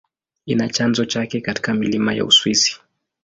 Ina 0.45 0.69
chanzo 0.69 1.05
chake 1.05 1.41
katika 1.41 1.73
milima 1.73 2.13
ya 2.13 2.25
Uswisi. 2.25 2.81